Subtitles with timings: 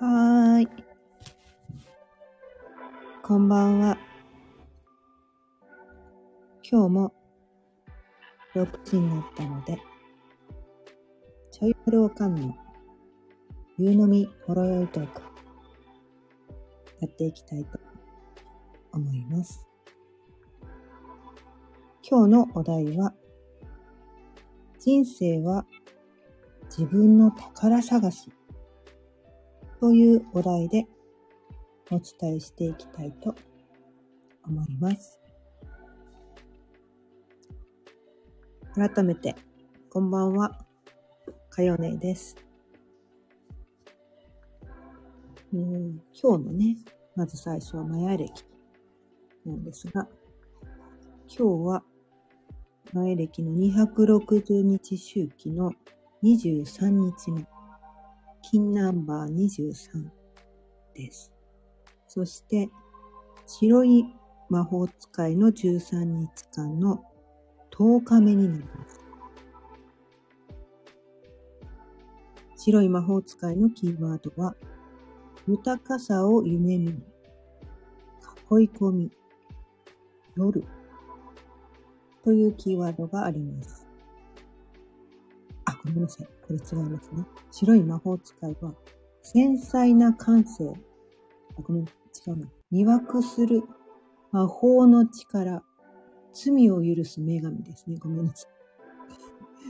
[0.00, 0.68] はーい。
[3.22, 3.98] こんばんは。
[6.70, 7.14] 今日も
[8.54, 9.78] 6時になったので、
[11.50, 12.54] ちょいプロかんの
[13.78, 15.22] 夕飲みほろよいトーク、
[17.00, 17.78] やっていきたいと
[18.92, 19.66] 思います。
[22.02, 23.14] 今日のお題は、
[24.78, 25.64] 人生は
[26.66, 28.30] 自分の宝探し
[29.80, 30.86] というお題で
[31.90, 33.34] お伝えしていきたいと
[34.46, 35.20] 思います。
[38.74, 39.36] 改めて、
[39.88, 40.58] こんばんは、
[41.50, 42.34] かよねです。
[45.52, 46.76] えー今日のね、
[47.14, 48.44] まず最初はマヤ歴
[49.44, 50.08] なんですが、
[51.28, 51.84] 今日は
[52.92, 55.70] マヤ歴の260日周期の
[56.24, 57.46] 23日目。
[58.40, 60.08] 金ナンバー23
[60.94, 61.30] です。
[62.08, 62.70] そして、
[63.46, 64.06] 白い
[64.48, 67.04] 魔法使いの13日間の
[67.72, 69.04] 10日目になります。
[72.56, 74.54] 白い魔法使いのキーワードは、
[75.46, 77.02] 豊かさを夢見る、
[78.50, 79.12] 囲い込み、
[80.36, 80.64] 夜
[82.24, 83.83] というキーワードがあります。
[85.84, 86.26] ごめんなさい。
[86.26, 87.24] これ違いますね。
[87.50, 88.74] 白い魔法使いは、
[89.22, 90.72] 繊細な感性。
[91.58, 91.88] あ、ごめん、違
[92.28, 92.48] うな。
[92.72, 93.62] 魅惑する
[94.32, 95.62] 魔法の力。
[96.34, 97.96] 罪を許す女神ですね。
[97.98, 98.50] ごめんなさい。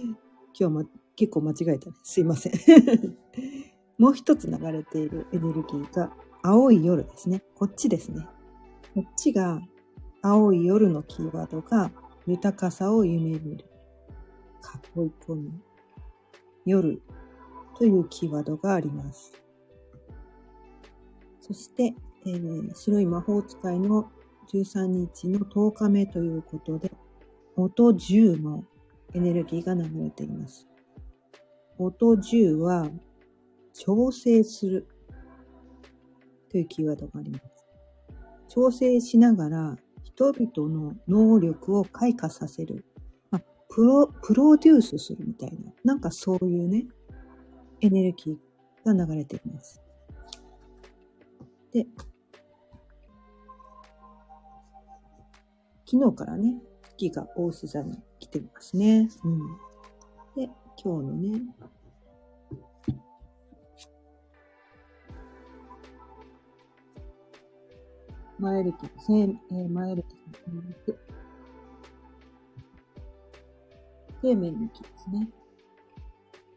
[0.07, 0.17] 今
[0.55, 1.97] 日は、ま、結構間違えたね。
[2.03, 2.53] すいません。
[3.99, 7.43] もう一つ流れているエネルギーが、青い夜ですね。
[7.55, 8.27] こっちですね。
[8.95, 9.61] こっちが、
[10.23, 11.93] 青い夜のキーワードが、
[12.27, 13.67] 豊かさを夢見る。
[14.97, 15.53] 囲い込み。
[16.65, 17.03] 夜
[17.79, 19.33] というキーワードがあります。
[21.41, 21.95] そして、
[22.27, 24.11] えー白い魔法使いの
[24.53, 26.91] 13日の10日目ということで、
[27.57, 28.65] 音10の
[29.15, 30.67] エネルギーが流れています。
[31.79, 32.89] 音10は、
[33.73, 34.87] 調整する
[36.49, 37.45] というキーワードがあります。
[38.49, 42.85] 調整しながら人々の能力を開花させる。
[43.75, 46.87] プロ、プロデュースするみたいな、なんかそういうね、
[47.81, 49.83] エネルギーが流れています。
[51.73, 51.85] で、
[55.91, 56.57] 昨日からね、
[56.97, 59.09] 月が大志座に来てますね。
[59.25, 59.41] うん。
[60.37, 60.49] で、
[60.81, 61.41] 今日のね、
[68.39, 68.73] 前歴、
[69.09, 70.05] 生えー前歴
[70.47, 70.63] の
[74.25, 75.29] 生命の木ですね。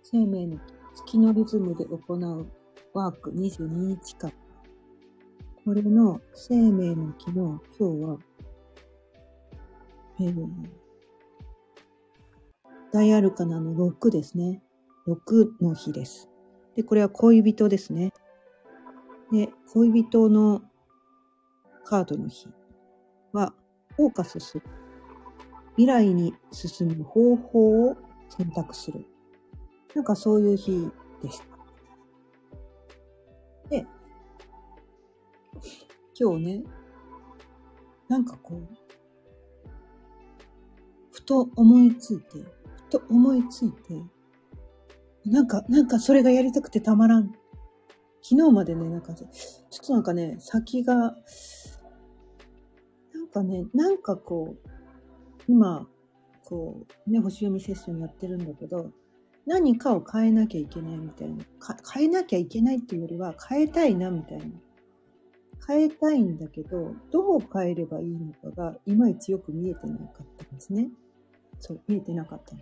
[0.01, 0.61] 生命の木、
[0.95, 2.47] 月のリズムで行う
[2.93, 4.31] ワーク22日間。
[5.65, 8.17] これの生命の木の今日は、
[10.21, 10.47] えー、
[12.93, 14.63] 大アルカナの6ですね。
[15.05, 16.29] 6の日です。
[16.77, 18.13] で、これは恋人ですね。
[19.33, 20.61] で、恋人の
[21.83, 22.47] カードの日
[23.33, 23.53] は、
[23.97, 24.76] フォーカスする。
[25.77, 27.97] 未来に進む方法を
[28.35, 29.05] 選択する。
[29.93, 30.89] なんかそういう日
[31.21, 31.45] でした。
[33.69, 33.85] で、
[36.19, 36.63] 今日ね、
[38.07, 38.67] なんかこう、
[41.11, 44.03] ふと思いついて、ふと思いついて、
[45.25, 47.31] なんか、なんかそれがやりたくてたまらん。
[48.23, 49.29] 昨日までね、なんか、ちょっ
[49.85, 51.15] となんかね、先が、
[53.13, 54.76] なんかね、なんかこう、
[55.47, 55.87] 今、
[56.45, 58.91] こう、ね、星読みセッションやってるんだけど、
[59.45, 61.45] 何かを変えなきゃいけないみたいな。
[61.93, 64.45] 変えなきゃいけないっていうよりは、変えたいなみたいな。
[65.67, 70.89] 変えたいんだけど、どう変えればいいのかが、いまいちよく見えてなかったんですね。
[71.59, 72.61] そう、見えてなかったの。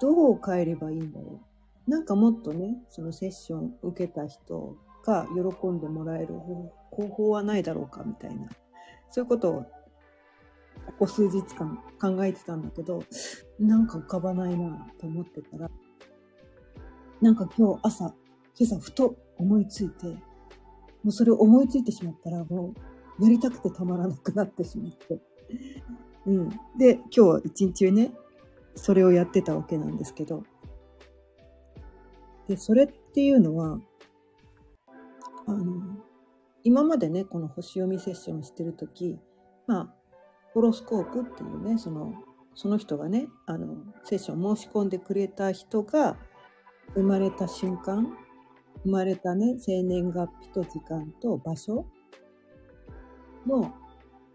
[0.00, 1.40] どう変えればいいんだろ
[1.86, 1.90] う。
[1.90, 8.48] なんかもっとね、そのセッション受けた人が喜んでもらえる方方法はないだろうかみたいな。
[9.10, 9.66] そういうことを、
[10.88, 13.02] ここ数日間考えてたんだけど、
[13.60, 15.70] なんか浮かばないなと思ってたら、
[17.20, 18.14] なんか今日朝、
[18.58, 20.16] 今朝ふと思いついて、も
[21.06, 22.74] うそれを思いついてしまったら、も
[23.18, 25.20] うやりたくてたまらなくなってしまって。
[26.26, 26.48] うん。
[26.78, 28.12] で、今日は一日中ね、
[28.74, 30.42] それをやってたわけなんですけど、
[32.48, 33.78] で、それっていうのは、
[35.46, 35.98] あの、
[36.64, 39.18] 今までね、この星読みセッションしてるとき、
[39.66, 39.94] まあ、
[40.54, 42.14] ホロスコープっていうね、その、
[42.54, 46.16] その人がね、あの、セッション申し込んでくれた人が、
[46.94, 48.16] 生まれた瞬間、
[48.84, 51.86] 生まれたね、生年月日と時間と場所
[53.46, 53.72] の、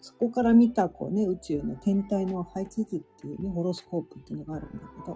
[0.01, 5.15] そこから見たこうね、宇宙の天体の配置図っていうね、ホロスコープっていうのがあるんだけど、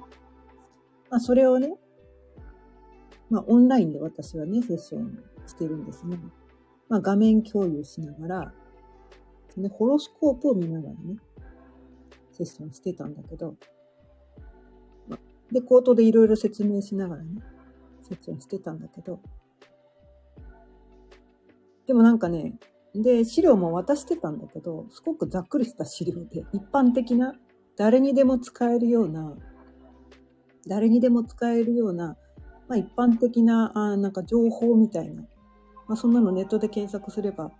[1.09, 1.75] まあそれをね、
[3.29, 6.17] まあオンラインで私はね、セッションしてるんですね。
[6.87, 8.53] まあ画面共有しながら、
[9.61, 11.17] ね、ホロスコープを見ながらね、
[12.31, 13.55] セッションしてたんだけど、
[15.07, 15.17] ま、
[15.51, 17.41] で、口頭でいろいろ説明しながらね、
[18.03, 19.19] セッションしてたんだけど、
[21.87, 22.59] でもなんかね、
[22.93, 27.33] で、資料も渡してたんだけど、すごくざっくりした資料で、一般的な、
[27.75, 29.35] 誰にでも使えるような、
[30.67, 32.17] 誰にでも使えるような、
[32.67, 35.23] まあ一般的な、あなんか情報みたいな、
[35.87, 37.51] まあそんなのネットで検索すれば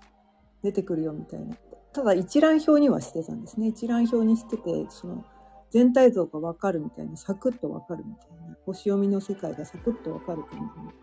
[0.62, 1.56] 出てくるよみたいな。
[1.98, 3.70] ただ一覧表にはしてたんですね。
[3.70, 5.26] 一覧表にしてて、その
[5.72, 10.94] 全体像がわかるみたいな、サクッとわかるみたいな、星読みの世界がサクッとわかる感じの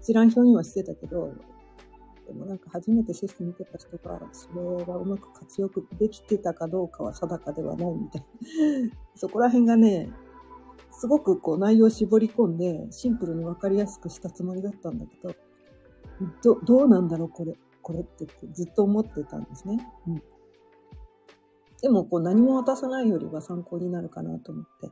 [0.00, 1.30] 一覧表にはしてたけど、
[2.26, 4.48] でもなんか初めてシス見てた人が、そ
[4.78, 8.96] れがうまく活用できてたかどうかは定かではないみたいな。
[9.16, 10.10] そこら辺がね、
[10.90, 15.34] すごくこう内容を絞り込んで、シンプルにわかりやすくしたつもりだったんだけど、
[16.42, 19.86] ど、どうなんだろうこれ、これってずっと思ってたんですね。
[20.08, 20.22] うん。
[21.82, 24.90] でもこう何も渡さないよりは参考になるかなと思って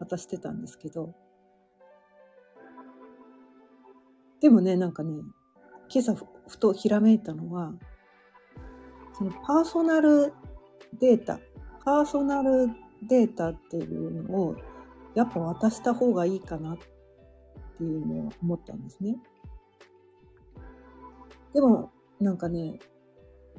[0.00, 1.14] 渡してたんですけど、
[4.40, 5.12] でもね、なんかね、
[5.90, 6.14] 今朝
[6.48, 7.74] ふとひらめいたのは、
[9.12, 10.32] そのパーソナル
[10.98, 11.38] データ、
[11.84, 12.68] パーソナル
[13.02, 14.56] データっていうのを
[15.14, 16.78] やっぱ渡した方がいいかなっ
[17.76, 19.18] ていうのを思ったんですね。
[21.52, 21.90] でも、
[22.20, 22.78] なんかね、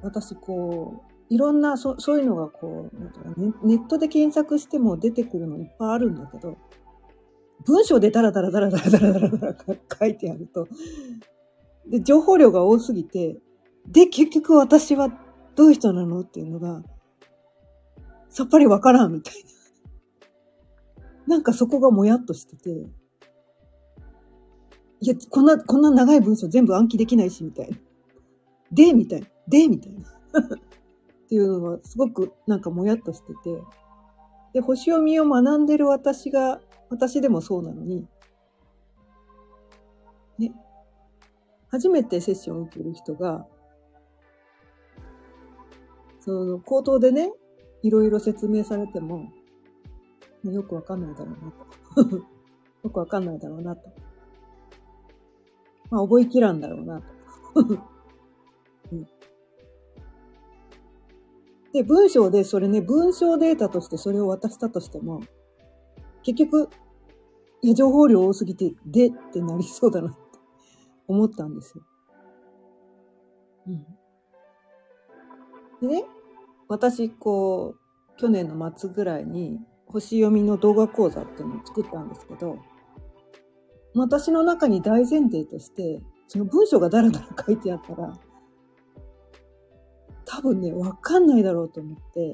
[0.02, 6.58] 私こう、いろんなそそういうのがこうなんかネ、ネットで検索しても出てくるのいっぱいあるんだけど、
[7.66, 9.56] 文章でダラダラダラダラダラダラダラ
[10.00, 10.68] 書いてあると、
[11.88, 13.38] で、情報量が多すぎて、
[13.88, 15.10] で、結局私は
[15.56, 16.84] どういう人なのっていうのが、
[18.30, 19.34] さっぱりわからんみたい
[21.28, 21.36] な。
[21.36, 22.88] なんかそこがもやっとしてて、
[25.00, 27.78] いや、こんな、こんな長い文章全部暗記できないし、みたいな。
[28.72, 29.28] で、みたいな。
[29.48, 30.00] で、みたいな。
[30.40, 33.62] っていうのがすごくなんかもやっとしてて。
[34.54, 38.08] で、星読みを学んでる私が、私でもそうなのに、
[40.40, 40.52] ね、
[41.70, 43.46] 初めてセッションを受ける人が、
[46.22, 47.32] その、口頭でね、
[47.84, 49.32] いろいろ説明されても、
[50.44, 52.18] よくわかんないだろうなと。
[52.84, 53.90] よくわかんないだろうなと。
[55.90, 57.97] まあ、覚えきらんだろうなと。
[61.78, 65.22] で、文章でそれね、文章データとしてそれを渡したとしても、
[66.24, 66.70] 結局、
[67.62, 70.18] いや、情報量多すぎて、でってなりそうだなって
[71.08, 71.84] 思ったんですよ。
[73.68, 73.72] う
[75.86, 75.88] ん。
[75.88, 76.06] でね、
[76.68, 82.58] 私、こう、去年の末ぐらいに、星読みの動画講座っていうのを作ったんですけど、
[83.94, 88.20] 私の中に大前提として、その文章がだらだら書いてあったら、
[90.28, 92.34] 多分ね、わかんないだろうと思って、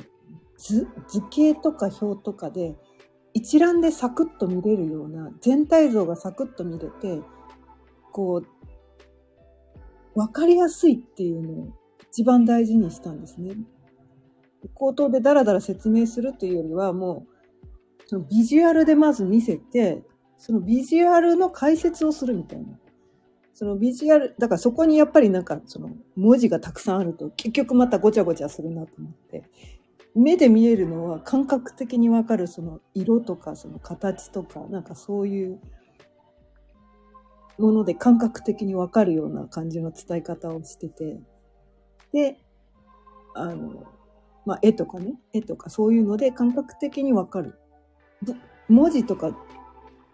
[0.57, 2.75] 図、図形とか表とかで、
[3.33, 7.21] 一覧でサクッと見れるような、全体像がサクッと見れて、
[8.11, 8.41] こ
[10.15, 11.67] う、わかりやすいっていうのを
[12.09, 13.55] 一番大事にしたんですね。
[14.73, 20.03] 口頭でダラダラ説明するというよりは、もう、そのビジュアルでまず見せて、
[20.37, 22.79] そのビジュアルの解説をするみたいな。
[23.53, 29.43] そのビジュアル、だからそこにやっぱりなんかその文字がたくさんあると結局またごちゃごちゃするなと思って、
[30.15, 35.59] 目で見えるのは感覚的にわかるその色とかその形とかなんかそういう
[37.57, 41.19] もので感覚的にわかるような感じの伝え方をしてて、
[42.11, 42.37] で、
[43.35, 43.83] あの、
[44.45, 47.55] まあ、絵とかね、絵とかそういうので感覚的にわかる。
[48.69, 49.35] 文字とかっ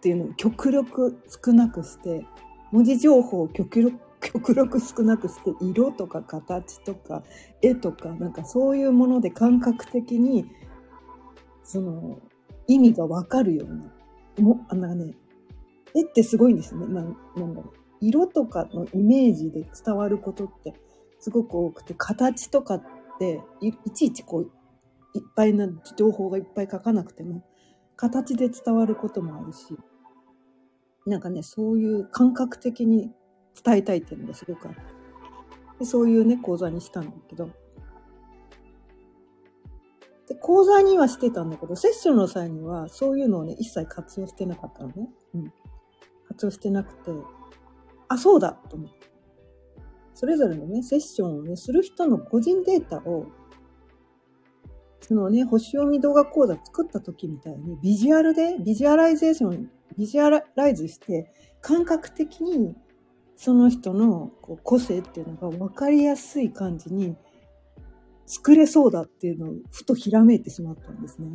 [0.00, 2.26] ていうのを極力少なくして、
[2.72, 7.22] 文字情報を極力極力少なくして色とか形とか
[7.62, 10.44] 絵とかなんかそういうもので感覚的に
[11.64, 12.18] その
[12.66, 13.90] 意味がわかるような
[14.38, 15.14] もあのね
[15.94, 16.86] 絵ってすごいんですよね。
[16.86, 17.80] ななんだろう。
[18.00, 20.74] 色とかのイメージで伝わることって
[21.18, 22.82] すごく多くて形とかっ
[23.18, 24.42] ていちいちこう
[25.14, 27.44] いっぱいな情報がいっぱい書かなくても
[27.96, 29.76] 形で伝わることもあるし。
[31.06, 33.10] なんかね、そういう感覚的に
[33.62, 34.80] 伝えたいっていうのがすごくあって。
[35.80, 37.50] でそういうね、講座にしたんだけど。
[40.28, 45.08] で、講座にはしてたんだけど、セッションの際にはそういうのをね、一切活用してなかったのね。
[45.34, 45.52] うん。
[46.28, 47.10] 活用してなくて、
[48.08, 49.10] あ、そうだと思って。
[50.14, 53.26] それぞれのね、セッションをね、する人の個人データを、
[55.00, 62.76] そのね、星読み動画講座作った時みたいに、ビジュアルで、ビジュアライゼーション、ビジュアライズして、感覚的に、
[63.36, 67.16] その人のこう個性っていうのが分かりやすい感じに
[68.26, 71.30] 作れそうだっていうのをふとひらめいてしまったんですね。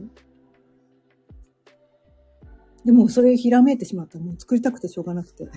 [2.85, 5.49] でもそれひらめいてしまったらもう作りたくてしょうがなくて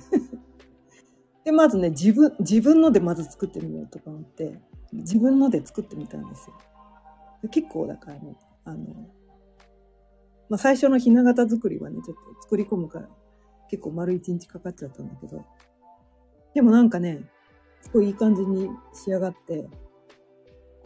[1.45, 4.59] で、まずね、自分、自分のでまず作ってみようとか思って、
[4.93, 6.57] 自分ので作ってみたんですよ。
[7.51, 8.79] 結構だからね、あの、
[10.49, 13.09] まあ、最初のひな形作りはね、ちょっと作り込むから
[13.71, 15.45] 結構丸一日かかっちゃったんだけど、
[16.55, 17.25] でもなんかね、
[17.83, 19.69] すごいいい感じに仕上がって、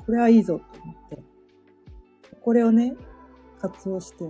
[0.05, 1.19] これはいいぞと思って、
[2.41, 2.95] これをね、
[3.61, 4.25] 活用して、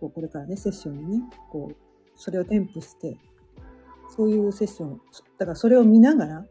[0.00, 1.76] こうこれからね、セッションにね、こう、
[2.14, 3.16] それを添付して、
[4.14, 5.00] そういうセッション、
[5.38, 6.46] だからそれを見ながら、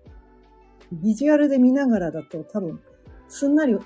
[0.92, 2.82] ビジュアルで見ながらだと多分、
[3.28, 3.78] すんなり、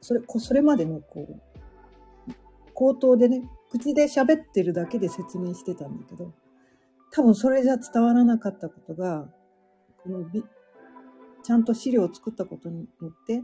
[0.00, 2.32] それ、それまでのこう、
[2.74, 6.32] 口頭でね、口で喋ってるだけで説明してたんだけど、
[7.10, 9.28] 多分それじゃ伝わらなかったことが、
[10.02, 10.44] このビ
[11.42, 13.42] ちゃんと資料を作ったことによって、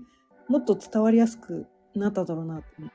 [0.49, 2.91] もっと伝わりやすくなっただろうなと思っ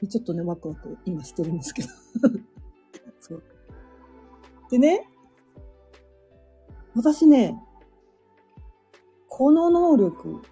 [0.00, 1.88] て、ちょっとね、ワクワク今してるんですけど。
[3.20, 3.42] そう。
[4.70, 5.08] でね、
[6.94, 7.56] 私ね、
[9.28, 10.42] この能力、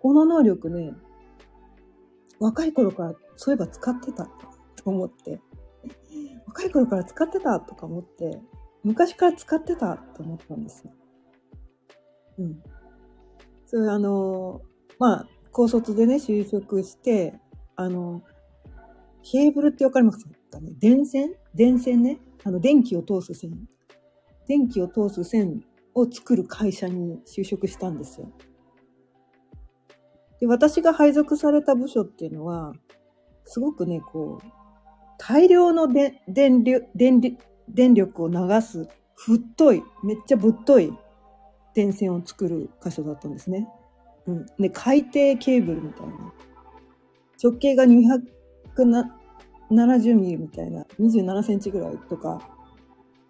[0.00, 0.94] この能力ね、
[2.40, 4.30] 若い頃からそういえば使ってたと
[4.84, 5.40] 思って、
[6.46, 8.40] 若い頃から使ってたとか思って、
[8.84, 10.92] 昔から使ってたと思ったんですよ。
[12.38, 12.62] うん。
[13.66, 14.62] それあの、
[14.98, 17.38] まあ、高卒でね、就職して、
[17.76, 18.22] あの、
[19.22, 20.72] ケーブルってわかりますかね？
[20.78, 21.34] 電線？
[21.54, 22.18] 電線ね。
[22.44, 23.68] あの、電気を通す線。
[24.46, 25.64] 電気を通す線
[25.94, 28.32] を作る会社に就職したんですよ。
[30.40, 32.72] で、私が配属された部署っていうのは、
[33.44, 34.46] すごくね、こう、
[35.18, 36.62] 大量の電電
[37.68, 40.92] 電力を流す太い、めっちゃぶっとい
[41.74, 43.68] 電線を作る箇所だったんですね。
[44.26, 44.46] うん。
[44.58, 46.32] で、海底ケーブルみたいな。
[47.42, 52.40] 直径が270ミリみたいな、27センチぐらいとか、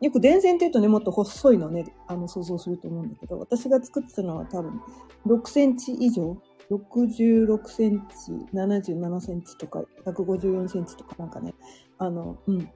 [0.01, 4.81] よく電線って言うとね、もっと細いのね、あの、想像すると思うんだけど、私が作ってたのは多分、
[5.27, 11.55] 6センチ以上、66センチ、77センチとか、154センチとかなんかね、
[11.99, 12.69] あの、うん、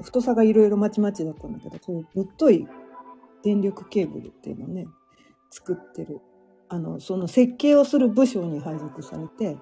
[0.00, 2.66] 太さがいろいろまちまちだったんだけど、そうぶっとい
[3.42, 4.86] 電力ケーブルっていうのをね、
[5.50, 6.20] 作ってる。
[6.68, 9.58] あの、その設計をする部署に配属されて、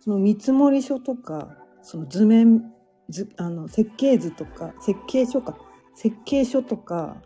[0.00, 2.72] その見積書とか、その図面、
[3.08, 5.58] 図あの設計図とか、設計書か、
[5.94, 7.16] 設計書とか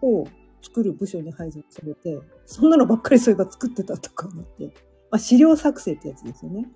[0.00, 0.26] を
[0.62, 4.66] 作る部署に配属されて、そんなのばっかりそういえば作ってたとか思って、
[5.10, 6.70] まあ、資料作成ってやつですよね。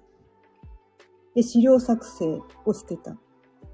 [1.35, 3.17] で、資料作成をしてた。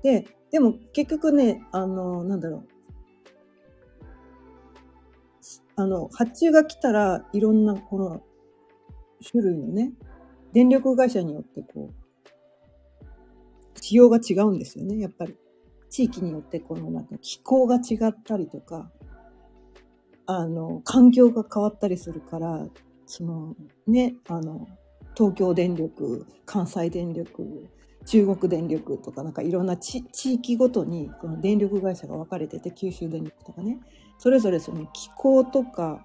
[0.03, 2.69] で、でも結局ね、あの、なんだろう。
[5.75, 8.23] あの、発注が来たらいろんなこの
[9.29, 9.93] 種類のね、
[10.53, 12.03] 電力会社によってこう、
[13.81, 15.37] 仕様が違うんですよね、やっぱり。
[15.89, 18.91] 地域によってこのなんか気候が違ったりとか、
[20.27, 22.67] あの、環境が変わったりするから、
[23.07, 23.55] その
[23.87, 24.67] ね、あの、
[25.17, 27.69] 東京電力、関西電力、
[28.07, 33.79] 中国電力とかなんかいろんな地域ごとにこの電力会社が分かれてて、九州電力とかね、
[34.19, 36.05] それぞれその気候とか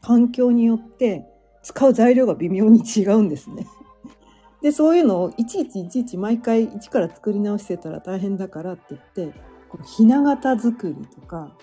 [0.00, 1.26] 環境によって
[1.62, 3.66] 使う材料が微妙に違うんですね。
[4.62, 11.56] で、そういうのをいちいちいちいち毎回一から作り直してたら大変だからって言って、このひな形作りとか、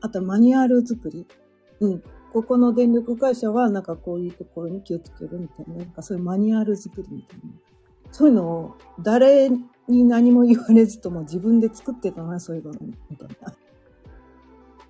[0.00, 1.26] あとマニュアル作り。
[1.80, 2.02] うん。
[2.32, 7.44] ここの電力会社はなんかこういうところに気をつけるみたいな、なんかそういうマニュアル作りみたいな。
[8.12, 9.50] そういうのを誰
[9.88, 12.72] に何も言われずとも自分で作ってたな、そういうの
[13.10, 13.54] みたいな。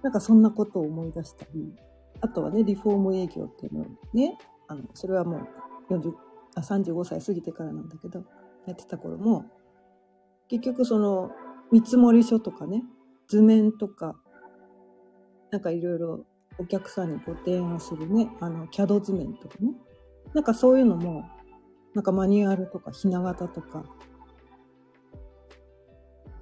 [0.03, 1.73] なんかそんなことを思い出したり、
[2.21, 5.49] あとはね、リフォーム営業っていうのをね、あの、それはも
[5.89, 6.15] う40
[6.57, 8.25] あ35歳過ぎてからなんだけど、
[8.67, 9.45] やってた頃も、
[10.49, 11.31] 結局その
[11.71, 12.83] 見積書とかね、
[13.29, 14.17] 図面とか、
[15.51, 16.27] なんかいろいろ
[16.59, 19.73] お客さんにご提案するね、あの、CAD 図面とかね。
[20.35, 21.25] なんかそういうのも、
[21.95, 23.85] なんかマニュアルとかひな形とか、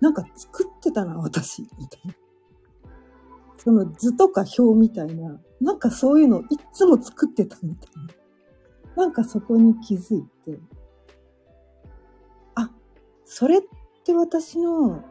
[0.00, 2.14] なんか作ってたな、私、みたいな。
[3.56, 7.90] その図とか表みたいな、なんかそういうのいつも作ってたみたい
[8.96, 9.04] な。
[9.04, 10.58] なんかそこに気づいて、
[12.54, 12.70] あ、
[13.24, 13.62] それっ
[14.04, 15.02] て私の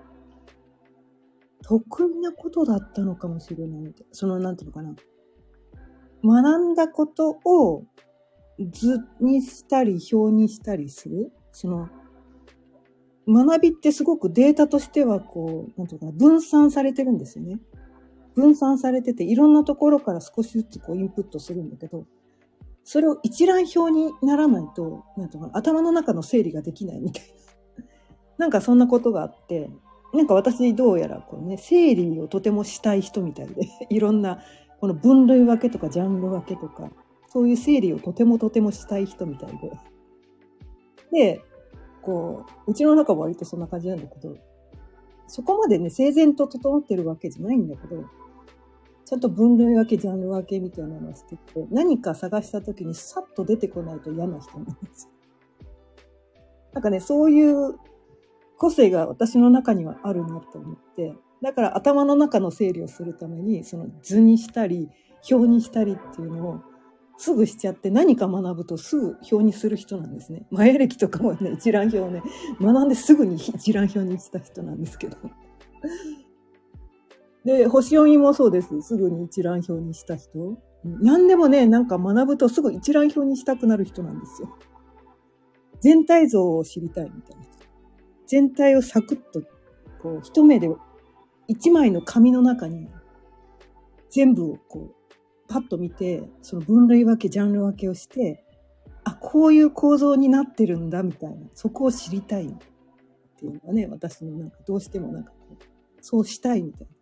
[1.63, 3.93] 得意なことだったのかもしれない。
[4.11, 4.95] その、なんていうのかな。
[6.23, 7.85] 学んだことを
[8.71, 11.31] 図にしたり表にしたりする。
[11.51, 11.89] その、
[13.27, 17.59] 学びってすごくデータとしてはこう、なんていうかな、分散されてるんですよね。
[18.35, 22.05] 分散されてて、いろんなところから少しずつこうインプットするんだけど、
[22.83, 27.33] それを一覧表にならないと、なんていうかな、頭の中の整理ができないみたいな。
[28.37, 29.69] なんかそんなことがあって、
[30.13, 34.39] なんか私どうやらこうね、整理をとてもしたい人みたいで、 いろんな
[34.79, 36.91] この分類分けとかジャンル分けとか、
[37.27, 39.71] そういう整理をとてもとてもしたい人みたいで。
[41.11, 41.41] で、
[42.03, 44.35] こう、うちの中は割とそんな感じなんだけど、
[45.27, 48.03] そこまでね、整然と整ってるわけじゃないんだけど、
[49.05, 55.11] ちゃんと分類分け、ジャンル分けみたいなのをしてて、何か探した時にさっと出てこないと嫌な人なんですよ。
[56.73, 57.79] なんかね、そういう
[58.63, 64.89] 個性が私の中にはあるなと思って、だから頭の中の整理をするために、その図にしたり、
[65.29, 66.61] 表にしたりっていうのを
[67.17, 70.47] すぐしちゃって何か学ぶとすぐ表にする人なんですね。
[70.49, 72.23] 前歴とかもね、一覧表をね、
[72.61, 75.17] 学んですぐに一覧表にした人なんですけど。
[77.43, 78.81] で、星読みもそうです。
[78.81, 80.57] すぐに一覧表にした人。
[80.85, 84.57] 何でもね、なんか学ぶとすぐ一覧表にしたくなる人なんですよ。
[85.81, 87.52] 全体像を知りたいみたいな。
[88.27, 89.41] 全体をサクッと、
[90.01, 90.69] こう、一目で
[91.47, 92.89] 一枚の紙の中に
[94.09, 95.13] 全部をこう、
[95.47, 98.43] パッと見て、その分類分け、ジャンル分けをして、
[99.03, 101.47] あ、こういう構造になってるんだ、みたいな。
[101.53, 102.49] そこを知りたいっ
[103.37, 105.63] ていうのがね、私のなんかどうしてもなんかこう、
[106.01, 106.93] そうしたいみたいな。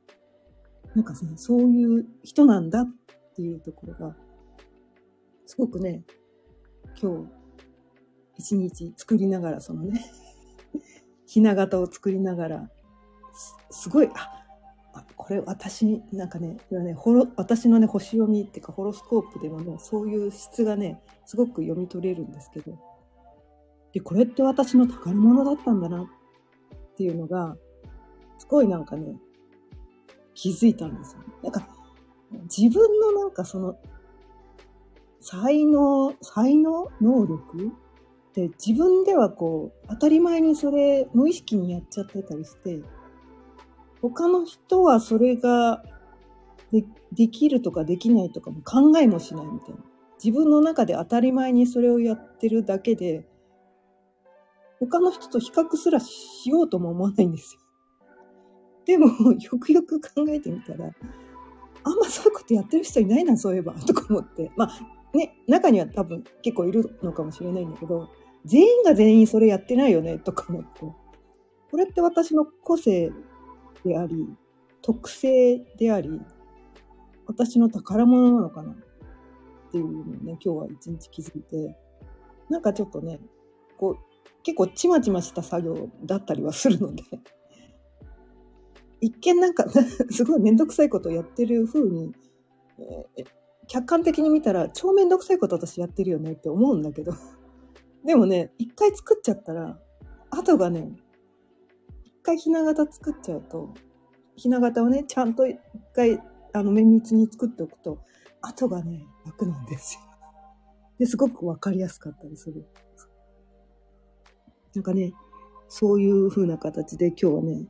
[0.96, 2.88] なんかね、そういう人なんだっ
[3.36, 4.16] ていうところが、
[5.46, 6.04] すごくね、
[7.02, 7.32] 今日、
[8.38, 10.04] 一日作りながら、そのね、
[11.32, 12.70] ひな形を作りながら、
[13.70, 22.78] すごい、あ、これ私に、なんかね、ね、ホロ私のね、星読みっていうか、ホロスコープでもね、そういう質がね、すごく読み取れるんですけど、
[23.94, 27.56] で、これって私の宝物だったんだなっていうのが、
[28.38, 29.16] すごいなんかね、
[30.34, 31.22] 気づいたんですよ。
[31.22, 31.66] ねなんか、
[32.54, 33.78] 自分のなんかその、
[35.22, 37.72] 才能、才能能力
[38.32, 42.82] って自分ではこう、当たり前にそれ無意識にやっちゃってたりして、
[44.02, 45.84] 他の人はそれが
[46.72, 49.78] でできるとかできないとかも考えもしないみたいな。
[50.24, 53.28] 自分の中で当たり前にそれをやってるだけで、
[54.80, 57.62] 他の人と比較すらしようとも思わないんですよ。
[58.86, 64.52] でも、よくよく考えてみたら、あんまそういうことやってる人いないな、そういえば、とか思って。
[64.56, 68.10] まあ、ね、中には多分結構いるのかもしれないんだけど、
[68.46, 70.82] 全員が全員それやってないよね、とか思って。
[71.72, 73.12] これって私の個性
[73.84, 74.28] であり、
[74.82, 76.22] 特性であり、
[77.28, 78.72] 私の宝物なのかな？
[78.72, 78.76] っ
[79.72, 81.78] ていうのをね、今日は一日気づいて、
[82.50, 83.20] なんかちょっとね、
[83.78, 87.04] こう、結構ちまちました作業だったりはするので。
[89.02, 89.66] 一見なんか
[90.12, 92.14] すごいめんどくさいことをやってる風に、
[93.18, 93.24] え、
[93.72, 97.14] 客観的に見たら超めんどくさいこと私やってるよねって思うんだけど
[98.04, 99.80] でもね、一回作っちゃったら、
[100.30, 100.94] 後がね、
[102.04, 103.74] 一回ひな形作っちゃうと、
[104.36, 105.58] ひな形をね、ちゃんと一
[105.94, 108.00] 回、あの、綿密に作っておくと、
[108.42, 110.02] 後がね、楽なんですよ。
[111.00, 112.68] で、すごくわかりやすかったりする。
[114.76, 115.14] なんかね、
[115.70, 117.68] そういう風な形で今日はね、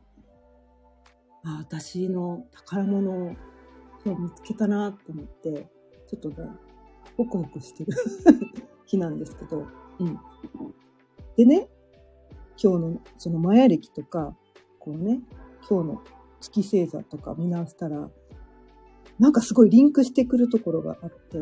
[1.43, 3.35] あ私の宝物を
[4.03, 5.70] 今日見つけたなと思って、
[6.11, 6.49] ちょっとね、
[7.15, 7.93] ホクホクしてる
[8.85, 9.65] 日なんですけど、
[9.99, 10.19] うん。
[11.37, 11.69] でね、
[12.61, 14.35] 今日のそのマヤ歴とか、
[14.79, 15.21] こうね、
[15.69, 16.01] 今日の
[16.41, 18.09] 月星座とか見直したら、
[19.19, 21.37] なんかすごいリンクしてくるところがあって、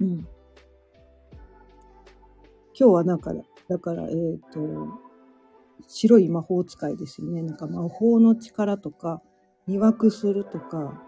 [0.00, 0.10] うん。
[0.10, 0.26] 今
[2.74, 3.32] 日はなんか、
[3.68, 4.88] だから、えっ、ー、と、
[5.86, 7.42] 白い魔法使いですよね。
[7.42, 9.20] なんか魔法の力とか、
[9.68, 11.02] 魅惑するとか、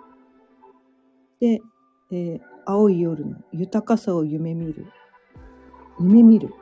[1.40, 1.61] で、
[2.14, 4.87] で、青い夜の豊かさを夢見る。
[5.98, 6.55] 夢見る。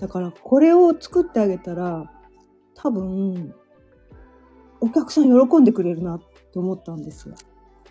[0.00, 2.12] だから、これを作ってあげたら、
[2.74, 3.54] 多分、
[4.80, 6.20] お客さん喜んでくれるなっ
[6.52, 7.36] て思ったんですよ。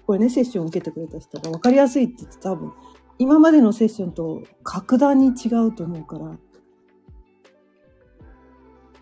[0.05, 2.73] これね、セッションを受けてくれた人が分かりやすいって言って多分、
[3.17, 6.37] 今までのセッションと格段に違うと思うから、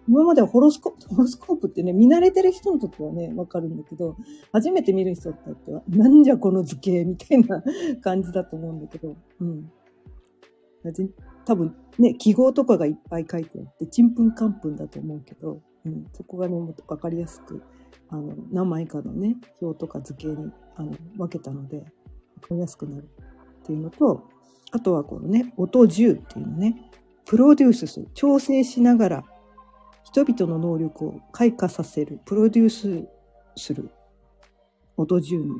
[0.07, 4.15] 今まではホロスコープ、ホロスコープってね、見慣れてる人にとってはね、わかるんだけど、
[4.53, 7.61] 初めて見る人にとっては、なんじゃこの図形みたいな
[8.01, 9.71] 感じだと思うんだけど、うん。
[11.45, 17.61] 多分ね、記号とかがいっぱい書いてあって、ちんぷんかんぷんだと思うけど、うん、そこがね、もっとわかりやすく、
[18.09, 21.89] あの、何枚かのね、表とか図形にあの分けたので、わか
[22.51, 24.23] りやすくなるっていうのと、
[24.71, 26.91] あとはこのね、音10っていうのね、
[27.25, 29.23] プロデュースする、調整しながら
[30.11, 33.07] 人々の能力を開花させる、プロデュース
[33.57, 33.89] する
[34.95, 35.55] 音10人。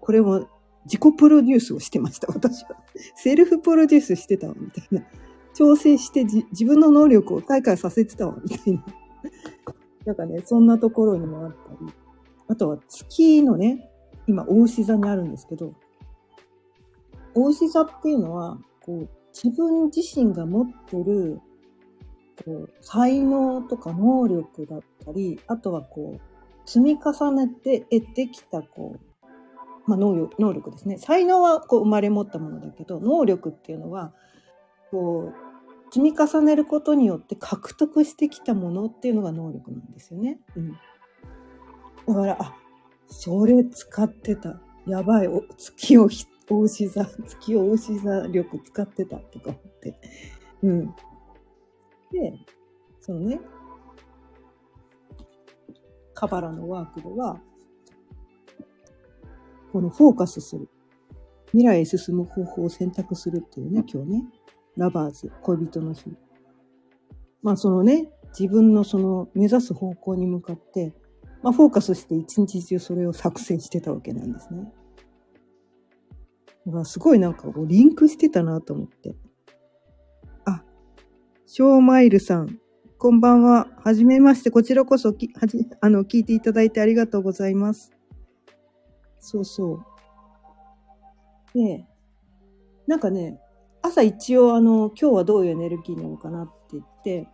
[0.00, 0.48] これも
[0.86, 2.70] 自己プロデュースをしてました、私は。
[3.14, 5.06] セルフプロデュースしてたわ、みたいな。
[5.54, 8.84] 調整して自分の能力を開花させてたわ、みたいな。
[10.04, 11.92] なんかね、そんなところにもあったり。
[12.48, 13.88] あとは月のね、
[14.26, 15.74] 今、大牛座にあるんですけど、
[17.34, 21.40] 大牛座っていうのは、こう、自分自身が持ってる
[22.44, 26.20] こう才能とか能力だったり、あとはこう、
[26.68, 30.98] 積み重ねて得てきたこう、まあ、能力能力ですね。
[30.98, 34.12] 才能はこう生まれ持ったものだけど、能力っていうのは、
[34.90, 40.38] こう、積み重ねることによって獲得してきたものっていうのが能力なんですよね。
[40.56, 40.72] うん。
[42.06, 42.56] だから、あ、
[43.08, 44.60] それ使ってた。
[44.86, 46.08] やばい、お月を
[46.48, 49.98] 大牛座、月を大牛座力使ってたとか思って。
[50.62, 50.94] うん。
[52.12, 52.38] で、
[53.00, 53.40] そのね、
[56.14, 57.40] カバラのワークでは、
[59.72, 60.68] このフォーカスする。
[61.46, 64.24] 未来へ進む方法を選択するっていうね、今日ね、
[64.76, 66.10] ラバーズ、恋人の日。
[67.42, 70.94] まあそのね、自分のその目指す方向に向かって、
[71.42, 74.72] まあフォーカスして一日中それを作成してたわけなんですね。
[76.66, 79.14] だからすごいなんかこうリンクしてたなと思って。
[81.54, 82.58] ショーマイルさん、
[82.96, 83.68] こんばんは。
[83.84, 84.50] はじめまして。
[84.50, 87.92] こちらこそき、はじ、あの、聞いていただいてありがとうございます。
[89.20, 89.84] そうそ
[91.54, 91.58] う。
[91.58, 91.84] で、
[92.86, 93.38] なんかね、
[93.82, 97.28] 朝一応あの、今日はどういうエネルギーなのかなって言って、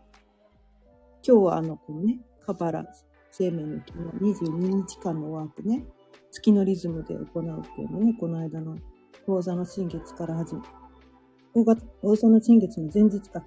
[1.24, 2.84] 今日はあの、このね、カバラ
[3.30, 5.84] 生命の木の22日間のワークね、
[6.32, 8.78] 月のリズムで行うっていうのね、この間の
[9.26, 10.62] 講座の新月から始め、
[12.02, 13.44] 大座の新月の前日か、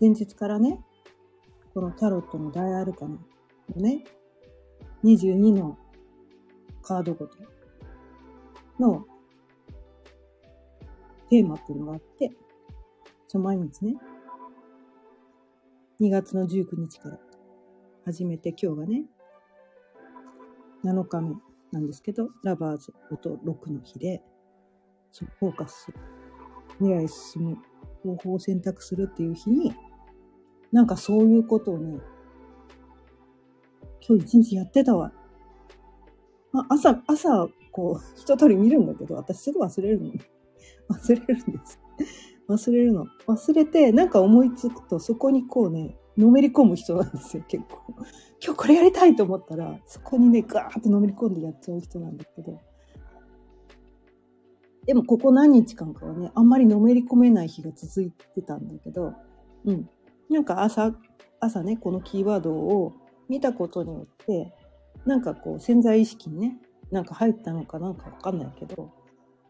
[0.00, 0.80] 前日からね、
[1.74, 3.18] このタロットの大アルカナ
[3.76, 4.02] のね、
[5.04, 5.76] 22の
[6.82, 7.36] カードごと
[8.78, 9.04] の
[11.28, 12.30] テーマっていうのがあって、
[13.28, 13.96] その毎日ね、
[16.00, 17.18] 2月の19日から
[18.06, 19.04] 始めて今日がね、
[20.82, 21.36] 7日目
[21.72, 24.22] なんですけど、ラバーズ音6の日で、
[25.38, 25.98] フォーカスする。
[26.78, 27.58] 未来進む
[28.02, 29.74] 方法を選択するっていう日に、
[30.72, 32.00] なんかそういうことをね、
[34.06, 35.12] 今日一日やってたわ。
[36.52, 40.12] まあ、朝、朝、こう、一通り見るんだけど、私すぐ忘れるの。
[40.88, 41.80] 忘れるんです。
[42.48, 43.06] 忘れるの。
[43.26, 47.78] 忘れて、なんか思いつくと、そこにこうね、のめり込む人なんですよ、結構。
[48.44, 52.60] 今日これやりたいと思ったら、そこにね、ガーッとのめり込んでやっちゃう人なんだけど。
[54.86, 59.14] でも、ここ何日間かはね、あんまりのめり込めない日が続いてたんだけど、
[59.64, 59.88] うん。
[60.30, 60.94] なんか朝、
[61.40, 62.94] 朝ね、このキーワードを
[63.28, 64.54] 見たことによって、
[65.04, 66.56] なんかこう潜在意識にね、
[66.90, 68.92] なんか入ったのかなんかわかんないけど、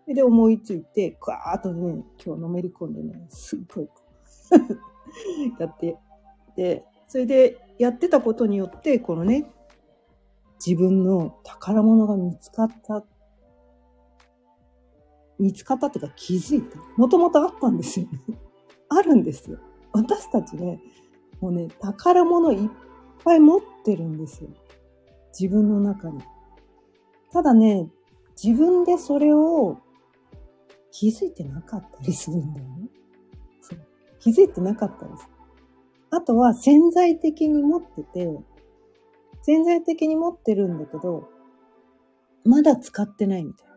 [0.04, 3.88] それで思いついて、ガーッとね、今日のめり込んでね、すっごい
[5.58, 5.96] やって、
[6.56, 9.50] で、それでやってたことによって、このね、
[10.64, 13.04] 自分の宝物が見つかった、
[15.38, 16.78] 見つかったっていうか気づいた。
[16.96, 18.38] もともとあったんですよね。
[18.88, 19.58] あるんですよ。
[19.92, 20.80] 私たちね、
[21.40, 22.70] もうね、宝物いっ
[23.24, 24.50] ぱい持ってるんですよ。
[25.38, 26.20] 自分の中に。
[27.32, 27.88] ただね、
[28.42, 29.78] 自分でそれを
[30.90, 32.88] 気づいてなかったりするんだよね。
[33.60, 33.80] そう
[34.18, 35.28] 気づいてなかったです。
[36.10, 38.38] あとは潜在的に持ってて、
[39.42, 41.28] 潜在的に持ってるんだけど、
[42.44, 43.74] まだ使ってないみたいな。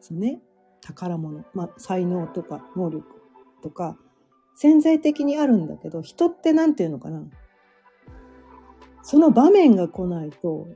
[0.00, 0.40] そうね。
[0.80, 1.44] 宝物。
[1.54, 3.06] まあ、才能とか能力
[3.62, 3.96] とか、
[4.56, 7.22] 潜在的にあるんだけど、人って何て言うのかな？
[9.02, 10.66] その場面が来ないと、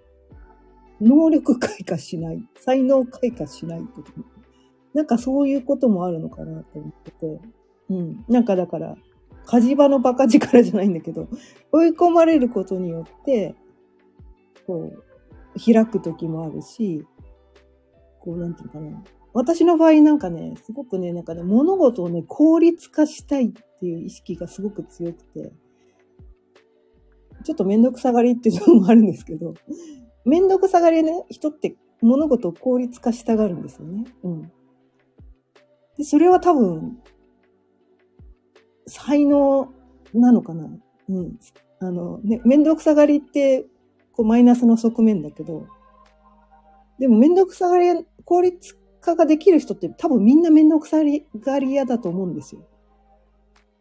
[1.01, 4.12] 能力開花しない、才能開花しないとか、
[4.95, 7.40] なんかそういうこともあるのかなと思ってて、
[7.88, 8.25] うん。
[8.29, 8.97] なんかだから、
[9.47, 11.27] 火事場のバカ力じゃないんだけど、
[11.73, 13.55] 追い込まれることによって、
[14.66, 15.03] こう、
[15.59, 17.05] 開く時もあるし、
[18.21, 19.03] こう、なんていうかな。
[19.33, 25.53] 私の場合なんかね、すごくね、なんかね、物事をね、効率化したいっていう意識がすごく強くて、
[27.45, 29.55] ちょっとめんどくさがりっていうのもあるんですけど、
[30.25, 34.05] めんどくさがりね、人って物事を効率化したがるんですよね。
[34.23, 34.53] うん。
[35.97, 36.99] で、それは多分、
[38.87, 39.73] 才能
[40.12, 40.69] なのかな
[41.09, 41.38] うん。
[41.81, 43.66] あの、ね、めんどくさがりって、
[44.12, 45.66] こう、マイナスの側面だけど、
[46.99, 52.66] でもめんどくさがり、効率化ができる人って多分みんなめんどくさがり屋だと思うんですよ。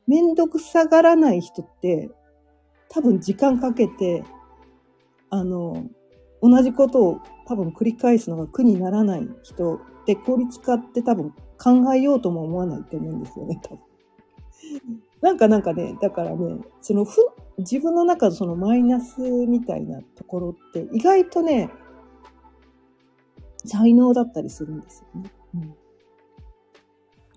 [0.09, 2.09] めんどくさがらない人って、
[2.89, 4.23] 多分時間かけて、
[5.29, 5.85] あの、
[6.41, 13.79] 同じことを多分繰り返すのが苦にならない人って効率化って多分考えようとも思わないと思うんですよね、多分。
[15.21, 17.17] なんかなんかね、だからね、そのふ、
[17.59, 21.69] 自分の中のそのマイナスみたいなところって意外とね、
[23.63, 25.31] 才能だったりするんですよね。
[25.53, 25.75] うん、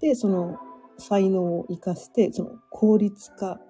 [0.00, 0.58] で、その
[1.02, 3.60] 才能を活かして、その効率化。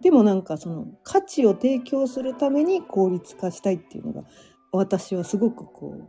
[0.00, 4.24] でもなんかその価値を提供するために効率化したいっていうのが
[4.72, 6.08] 私はすごくこう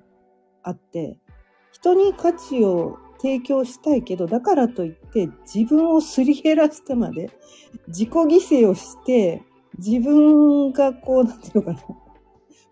[0.64, 1.18] あって、
[1.72, 7.30] 人に価値を提供したいけど、だからといって自分をすり減らしてまで
[7.88, 9.44] 自己犠牲をして
[9.78, 11.80] 自分がこう、なんていうのかな。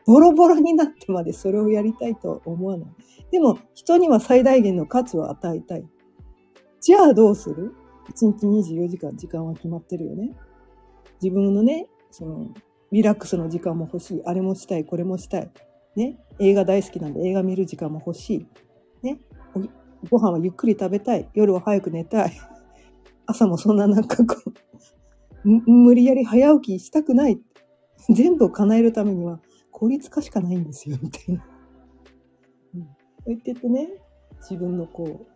[0.08, 2.90] ボロボロになってまでそれをやりたいとは思わない。
[3.32, 5.88] でも人には最大限の価値を与えたい。
[6.82, 7.76] じゃあどうする？
[8.10, 10.34] ?1 日24時間時間は決まってるよね。
[11.22, 12.50] 自分のね、その、
[12.92, 14.22] リラックスの時間も欲しい。
[14.26, 15.52] あれもしたい、これもしたい。
[15.96, 16.18] ね。
[16.40, 18.48] 映画大好きなんで映画見る時間も欲しい。
[19.04, 19.20] ね。
[20.10, 21.30] ご飯はゆっくり食べたい。
[21.34, 22.32] 夜は早く寝たい。
[23.28, 24.36] 朝もそんななんかこ
[25.46, 27.40] う、無理やり早起きしたくない。
[28.10, 29.40] 全部を叶えるためには
[29.72, 31.46] 効率化しかないんですよ、みたいな。
[32.76, 32.82] うん。
[32.82, 32.90] と
[33.28, 33.90] 言っててね、
[34.40, 35.31] 自分のこう、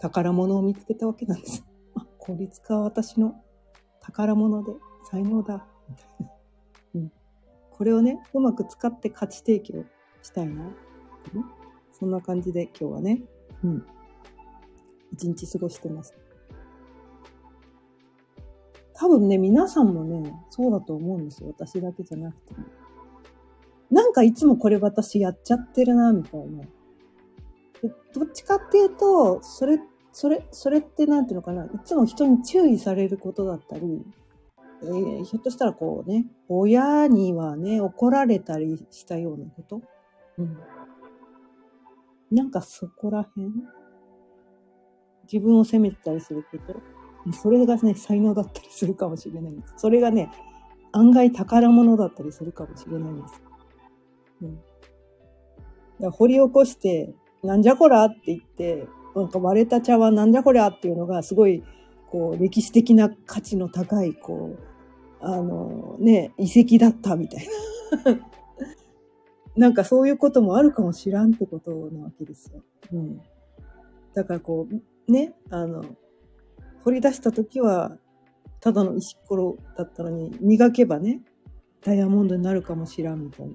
[0.00, 1.64] 宝物を見つけたわけなんです。
[1.94, 3.42] あ、効率化は私の
[4.00, 4.72] 宝物で
[5.04, 6.32] 才能だ、みたいな。
[6.94, 7.12] うん。
[7.70, 9.84] これをね、うまく使って価値提供
[10.22, 10.70] したいな。
[11.92, 13.22] そんな感じで今日はね、
[13.62, 13.86] うん。
[15.12, 16.14] 一日過ごしてます。
[18.94, 21.48] 多分ね、皆さんもね、そうだと思うんですよ。
[21.48, 22.64] 私だけじゃなくても。
[23.90, 26.64] なんかいつもこれ私やっちゃってるな、みたいな。
[28.12, 29.80] どっちかっていうと、それ、
[30.12, 31.64] それ、それってなんていうのかな。
[31.64, 34.04] いつも人に注意されることだったり、
[34.82, 39.82] えー、ひょっとしたらこうね、親にはね、怒られたりしたようなこと？
[40.38, 40.58] うん。
[42.30, 43.52] なんかそこら辺？
[45.32, 47.32] 自分を責めたりすること？
[47.32, 49.74] それがね、才能だったりするかもしれないんです。
[49.76, 50.30] それがね、
[50.92, 53.42] 案外宝物だったりするかもしれないんです。
[54.42, 54.60] うん。
[56.00, 61.62] だ掘り起こして、なんじゃこらって言って、なんか割れた茶碗なんじゃこりゃっていうのがすごい、
[62.10, 64.70] こう、歴史的な価値の高い、こう、
[65.20, 67.46] あの、ね、遺跡だったみたい
[68.04, 68.20] な。
[69.56, 72.62] なんかそういうこともあるかもしらんってことなわけですよ。
[72.92, 73.20] うん。
[74.14, 75.84] だからこう、ね、あの、
[76.84, 77.98] 掘り出した時は、
[78.60, 81.22] ただの石ころだったのに、磨けばね、
[81.82, 83.54] ダイヤモンドになるかもしらんみたいな。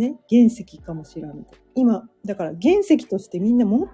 [0.00, 1.60] ね、原石かもしらんみたい。
[1.74, 3.88] 今、だから原石としてみんな持っ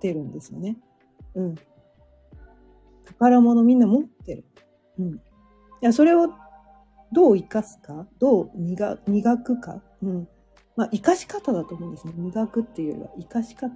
[0.00, 0.76] てるんですよね。
[1.36, 1.54] うん。
[3.04, 4.44] 宝物みんな持ってる。
[4.98, 5.14] うん。
[5.14, 5.18] い
[5.80, 6.28] や、それを
[7.12, 10.28] どう生かすか、どう磨磨くか、うん。
[10.74, 12.14] まあ、生かし方だと思うんですね。
[12.16, 13.70] 磨くっていうよりは、生かし方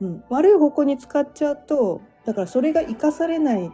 [0.00, 0.24] うん。
[0.30, 3.70] 悪い方向に使っちゃうと、だからそれが生かされない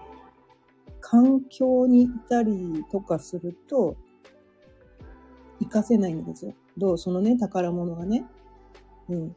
[1.00, 3.96] 環境にいたりとかすると、
[5.61, 6.54] 生かせないんですよ。
[6.76, 8.24] どうそのね、宝物がね。
[9.08, 9.37] うん。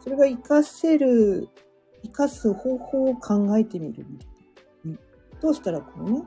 [0.00, 1.48] それが生かせる、
[2.02, 4.06] 生かす方法を考えてみる
[4.84, 4.98] うん。
[5.40, 6.22] どうしたらこうね、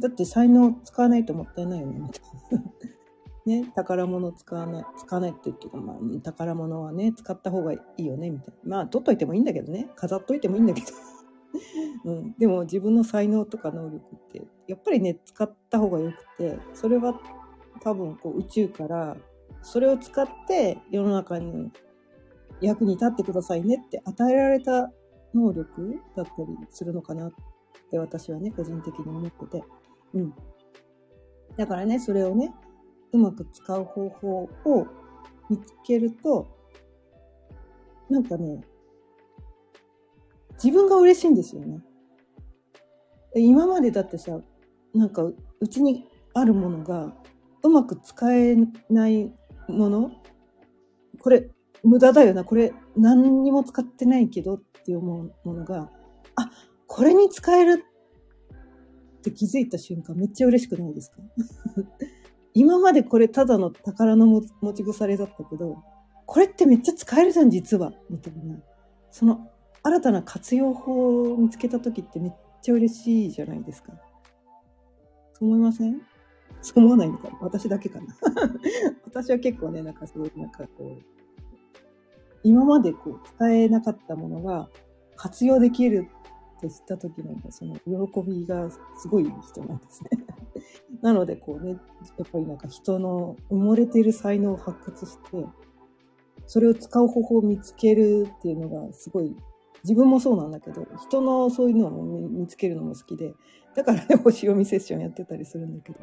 [0.00, 2.22] だって才能使わないともったいないよね、みたい
[2.58, 2.62] な。
[3.46, 8.76] ね、宝物使わない、使わないって言うけど、まあ、宝物はね、使った方がいいよね、みたいな。
[8.76, 9.88] まあ、取っといてもいいんだけどね。
[9.96, 10.86] 飾っといてもいいんだけど。
[12.04, 17.20] うん、でも自分の才能とか能力ってやっぱりね使った方がよくてそれは
[17.82, 19.16] 多分こう宇宙から
[19.62, 21.70] それを使って世の中に
[22.60, 24.90] 役に立ってくださいねって与えられた
[25.34, 27.32] 能力だったりするのかなっ
[27.90, 29.64] て私はね個人的に思ってて。
[30.14, 30.34] うん。
[31.56, 32.52] だからね、それをね、
[33.12, 34.86] うまく使う方法を
[35.48, 36.48] 見つけると、
[38.08, 38.62] なんかね、
[40.62, 41.80] 自分が嬉しいんですよね。
[43.36, 44.40] 今までだってさ、
[44.94, 47.14] なんかうちにあるものが
[47.62, 48.56] うまく使え
[48.88, 49.32] ない
[49.68, 50.10] もの？
[51.20, 51.50] これ
[51.82, 52.44] 無駄だよな。
[52.44, 55.90] これ何にも使ってないけどって思うものが、
[56.36, 56.50] あ、
[56.86, 57.84] これに使える
[59.18, 61.18] って気づいた瞬間めっちゃ嬉しくないですか？
[62.54, 64.42] 今までこれただの宝の持
[64.74, 65.82] ち腐れだったけど、
[66.26, 67.92] これってめっちゃ使えるじゃん、実は。
[68.08, 68.56] みたいな。
[69.10, 69.48] その
[69.82, 73.92] 新たな活用法を見つけた時ってめっちゃ嬉しいじゃないですか。
[75.34, 76.00] そう思いません？
[76.62, 78.06] そう思わないのかな私だけかな
[79.06, 81.02] 私は結構ね、なんかそうい、なんかこう、
[82.42, 84.68] 今までこう使えなかったものが
[85.16, 86.08] 活用できる
[86.58, 90.10] って知った時のその喜びがすごい人なんですね。
[91.02, 91.80] なのでこうね、やっ
[92.30, 95.46] ぱりなんか人の埋もれている才能を発掘して、
[96.46, 99.34] それを使う方法を見つけるっていうのがすごい
[99.84, 103.34] 自分もそうなんだけど、人のそういうのを見つけるのも好きで、
[103.74, 106.00] だからね、星読みセッションやってたりするんだけど。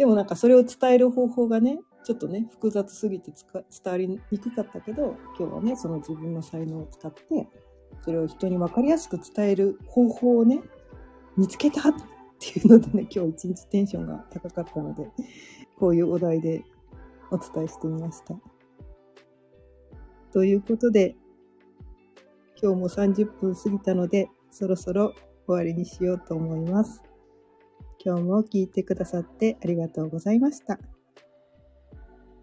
[0.00, 7.22] でもなんかそれを伝える方法がね、ちょっとね、複雑すぎて伝わりにくかったけど、今日はね、その自分の才能を使って、
[8.00, 10.62] それを人に分かりやすく伝える方法をね、
[11.36, 11.92] 見つけたっ
[12.38, 15.06] ていうのでね、今日一日テンションが高かったので、
[15.78, 16.64] こういうお題で
[17.30, 18.34] お伝えしてみました。
[20.32, 21.14] ということで、
[22.58, 25.12] 今日も30分過ぎたので、そろそろ
[25.46, 27.02] 終わりにしようと思います。
[28.02, 30.78] 今日も聞いてくださってありがとうございました。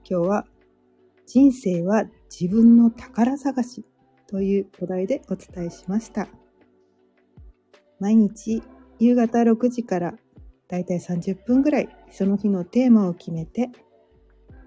[0.08, 0.46] 今日は
[1.26, 3.84] 人生は自分の宝探し
[4.28, 6.28] というお題でお伝えしました。
[8.00, 8.62] 毎日
[9.00, 10.14] 夕方6時から
[10.68, 13.70] だいたい30分ぐらいその日のテーマを決めて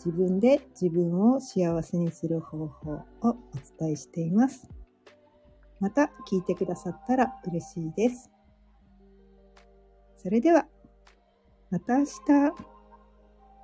[0.05, 3.37] 自分で自分を幸せにする方法をお
[3.79, 4.69] 伝えしています。
[5.79, 8.31] また聞いてくださったら嬉しいです。
[10.17, 10.67] それでは、
[11.71, 12.11] また明日。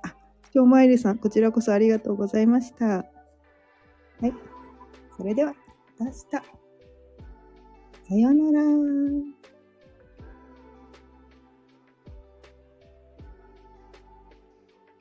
[0.03, 0.15] あ、
[0.53, 2.85] 今日もエリさん、こちらこそありがとうございました。
[2.85, 3.03] は
[4.23, 4.33] い。
[5.17, 5.53] それでは、
[5.99, 6.57] また明日。
[8.07, 9.36] さようなら。